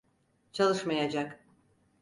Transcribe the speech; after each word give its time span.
Çalışmayacak. 0.51 1.39